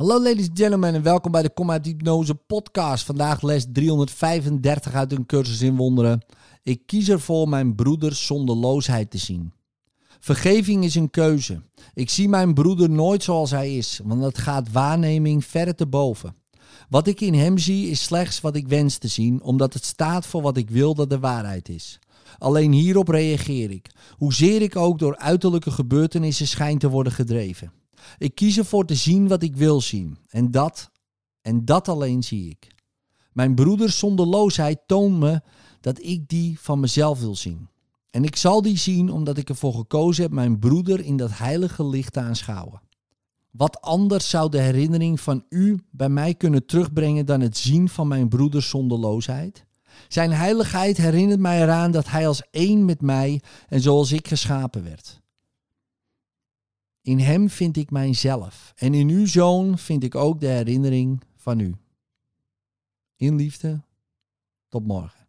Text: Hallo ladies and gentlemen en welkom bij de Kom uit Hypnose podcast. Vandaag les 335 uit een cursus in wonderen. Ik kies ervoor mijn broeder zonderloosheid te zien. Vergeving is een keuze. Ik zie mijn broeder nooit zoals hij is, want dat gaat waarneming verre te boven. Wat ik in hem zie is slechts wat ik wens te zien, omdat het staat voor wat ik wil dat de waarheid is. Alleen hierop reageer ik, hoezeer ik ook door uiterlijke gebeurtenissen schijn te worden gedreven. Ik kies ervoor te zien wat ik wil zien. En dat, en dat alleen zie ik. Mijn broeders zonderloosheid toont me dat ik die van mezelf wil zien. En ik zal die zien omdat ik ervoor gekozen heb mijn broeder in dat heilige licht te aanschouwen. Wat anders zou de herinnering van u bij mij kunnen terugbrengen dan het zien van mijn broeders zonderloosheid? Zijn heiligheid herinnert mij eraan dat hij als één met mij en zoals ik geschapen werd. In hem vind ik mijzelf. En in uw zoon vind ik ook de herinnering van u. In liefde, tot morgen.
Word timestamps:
Hallo 0.00 0.22
ladies 0.22 0.48
and 0.48 0.58
gentlemen 0.58 0.94
en 0.94 1.02
welkom 1.02 1.32
bij 1.32 1.42
de 1.42 1.50
Kom 1.50 1.70
uit 1.70 1.86
Hypnose 1.86 2.34
podcast. 2.34 3.04
Vandaag 3.04 3.42
les 3.42 3.66
335 3.72 4.94
uit 4.94 5.12
een 5.12 5.26
cursus 5.26 5.60
in 5.60 5.76
wonderen. 5.76 6.24
Ik 6.62 6.86
kies 6.86 7.08
ervoor 7.08 7.48
mijn 7.48 7.74
broeder 7.74 8.14
zonderloosheid 8.14 9.10
te 9.10 9.18
zien. 9.18 9.52
Vergeving 10.20 10.84
is 10.84 10.94
een 10.94 11.10
keuze. 11.10 11.62
Ik 11.94 12.10
zie 12.10 12.28
mijn 12.28 12.54
broeder 12.54 12.90
nooit 12.90 13.22
zoals 13.22 13.50
hij 13.50 13.76
is, 13.76 14.00
want 14.04 14.20
dat 14.20 14.38
gaat 14.38 14.72
waarneming 14.72 15.44
verre 15.44 15.74
te 15.74 15.86
boven. 15.86 16.34
Wat 16.88 17.06
ik 17.06 17.20
in 17.20 17.34
hem 17.34 17.58
zie 17.58 17.88
is 17.88 18.02
slechts 18.02 18.40
wat 18.40 18.56
ik 18.56 18.68
wens 18.68 18.98
te 18.98 19.08
zien, 19.08 19.42
omdat 19.42 19.74
het 19.74 19.84
staat 19.84 20.26
voor 20.26 20.42
wat 20.42 20.56
ik 20.56 20.70
wil 20.70 20.94
dat 20.94 21.10
de 21.10 21.18
waarheid 21.18 21.68
is. 21.68 21.98
Alleen 22.38 22.72
hierop 22.72 23.08
reageer 23.08 23.70
ik, 23.70 23.90
hoezeer 24.16 24.62
ik 24.62 24.76
ook 24.76 24.98
door 24.98 25.16
uiterlijke 25.16 25.70
gebeurtenissen 25.70 26.46
schijn 26.46 26.78
te 26.78 26.88
worden 26.88 27.12
gedreven. 27.12 27.72
Ik 28.18 28.34
kies 28.34 28.58
ervoor 28.58 28.84
te 28.84 28.94
zien 28.94 29.28
wat 29.28 29.42
ik 29.42 29.56
wil 29.56 29.80
zien. 29.80 30.18
En 30.28 30.50
dat, 30.50 30.90
en 31.42 31.64
dat 31.64 31.88
alleen 31.88 32.22
zie 32.22 32.50
ik. 32.50 32.68
Mijn 33.32 33.54
broeders 33.54 33.98
zonderloosheid 33.98 34.78
toont 34.86 35.18
me 35.18 35.40
dat 35.80 36.02
ik 36.02 36.28
die 36.28 36.60
van 36.60 36.80
mezelf 36.80 37.20
wil 37.20 37.36
zien. 37.36 37.68
En 38.10 38.24
ik 38.24 38.36
zal 38.36 38.62
die 38.62 38.78
zien 38.78 39.10
omdat 39.10 39.36
ik 39.36 39.48
ervoor 39.48 39.74
gekozen 39.74 40.22
heb 40.22 40.32
mijn 40.32 40.58
broeder 40.58 41.00
in 41.00 41.16
dat 41.16 41.30
heilige 41.32 41.86
licht 41.86 42.12
te 42.12 42.20
aanschouwen. 42.20 42.80
Wat 43.50 43.80
anders 43.80 44.30
zou 44.30 44.50
de 44.50 44.60
herinnering 44.60 45.20
van 45.20 45.44
u 45.48 45.78
bij 45.90 46.08
mij 46.08 46.34
kunnen 46.34 46.66
terugbrengen 46.66 47.26
dan 47.26 47.40
het 47.40 47.56
zien 47.56 47.88
van 47.88 48.08
mijn 48.08 48.28
broeders 48.28 48.68
zonderloosheid? 48.68 49.64
Zijn 50.08 50.32
heiligheid 50.32 50.96
herinnert 50.96 51.40
mij 51.40 51.62
eraan 51.62 51.90
dat 51.90 52.08
hij 52.08 52.26
als 52.26 52.42
één 52.50 52.84
met 52.84 53.00
mij 53.00 53.40
en 53.68 53.80
zoals 53.80 54.12
ik 54.12 54.28
geschapen 54.28 54.84
werd. 54.84 55.19
In 57.02 57.18
hem 57.18 57.50
vind 57.50 57.76
ik 57.76 57.90
mijzelf. 57.90 58.72
En 58.76 58.94
in 58.94 59.08
uw 59.08 59.26
zoon 59.26 59.78
vind 59.78 60.04
ik 60.04 60.14
ook 60.14 60.40
de 60.40 60.46
herinnering 60.46 61.22
van 61.36 61.60
u. 61.60 61.74
In 63.16 63.36
liefde, 63.36 63.82
tot 64.68 64.86
morgen. 64.86 65.19